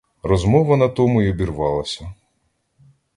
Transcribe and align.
Розмова 0.23 0.77
на 0.77 0.87
тому 0.89 1.21
й 1.21 1.29
обірвалася. 1.29 2.13